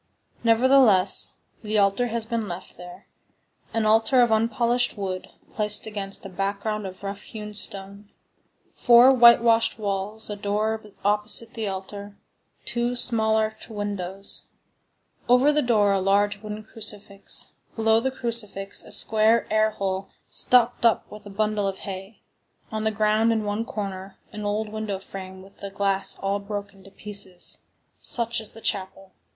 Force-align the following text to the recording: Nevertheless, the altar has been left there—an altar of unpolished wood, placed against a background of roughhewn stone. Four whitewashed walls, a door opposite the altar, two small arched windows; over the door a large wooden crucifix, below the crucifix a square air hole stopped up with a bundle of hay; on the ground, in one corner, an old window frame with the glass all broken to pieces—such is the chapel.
Nevertheless, 0.43 1.35
the 1.61 1.77
altar 1.77 2.07
has 2.07 2.25
been 2.25 2.47
left 2.47 2.75
there—an 2.75 3.85
altar 3.85 4.21
of 4.23 4.31
unpolished 4.31 4.97
wood, 4.97 5.29
placed 5.53 5.85
against 5.85 6.25
a 6.25 6.27
background 6.29 6.87
of 6.87 7.03
roughhewn 7.03 7.53
stone. 7.53 8.09
Four 8.73 9.13
whitewashed 9.13 9.77
walls, 9.77 10.27
a 10.27 10.35
door 10.35 10.83
opposite 11.05 11.53
the 11.53 11.67
altar, 11.67 12.17
two 12.65 12.95
small 12.95 13.35
arched 13.35 13.69
windows; 13.69 14.47
over 15.29 15.51
the 15.53 15.61
door 15.61 15.91
a 15.93 16.01
large 16.01 16.41
wooden 16.41 16.63
crucifix, 16.63 17.51
below 17.75 17.99
the 17.99 18.09
crucifix 18.09 18.81
a 18.83 18.91
square 18.91 19.45
air 19.53 19.69
hole 19.69 20.09
stopped 20.27 20.83
up 20.83 21.05
with 21.11 21.27
a 21.27 21.29
bundle 21.29 21.67
of 21.67 21.77
hay; 21.77 22.23
on 22.71 22.85
the 22.85 22.89
ground, 22.89 23.31
in 23.31 23.43
one 23.43 23.63
corner, 23.65 24.17
an 24.31 24.45
old 24.45 24.67
window 24.69 24.97
frame 24.97 25.43
with 25.43 25.57
the 25.57 25.69
glass 25.69 26.17
all 26.17 26.39
broken 26.39 26.83
to 26.83 26.89
pieces—such 26.89 28.41
is 28.41 28.51
the 28.53 28.61
chapel. 28.61 29.13